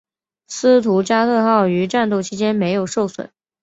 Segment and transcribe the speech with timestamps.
[0.47, 3.29] 斯图加特号于战斗期间没有受损。